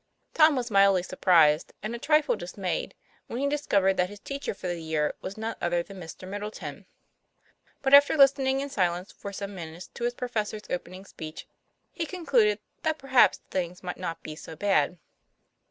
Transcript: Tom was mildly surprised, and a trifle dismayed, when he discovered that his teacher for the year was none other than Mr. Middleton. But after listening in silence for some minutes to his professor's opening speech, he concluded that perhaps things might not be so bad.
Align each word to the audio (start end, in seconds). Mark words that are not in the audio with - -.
Tom 0.33 0.55
was 0.55 0.71
mildly 0.71 1.03
surprised, 1.03 1.73
and 1.83 1.93
a 1.93 1.99
trifle 1.99 2.35
dismayed, 2.35 2.95
when 3.27 3.37
he 3.37 3.47
discovered 3.47 3.97
that 3.97 4.09
his 4.09 4.19
teacher 4.19 4.55
for 4.55 4.65
the 4.65 4.81
year 4.81 5.13
was 5.21 5.37
none 5.37 5.55
other 5.61 5.83
than 5.83 5.99
Mr. 5.99 6.27
Middleton. 6.27 6.87
But 7.83 7.93
after 7.93 8.17
listening 8.17 8.61
in 8.61 8.69
silence 8.71 9.11
for 9.11 9.31
some 9.31 9.53
minutes 9.53 9.85
to 9.93 10.05
his 10.05 10.15
professor's 10.15 10.63
opening 10.71 11.05
speech, 11.05 11.47
he 11.91 12.07
concluded 12.07 12.57
that 12.81 12.97
perhaps 12.97 13.41
things 13.51 13.83
might 13.83 13.97
not 13.99 14.23
be 14.23 14.35
so 14.35 14.55
bad. 14.55 14.97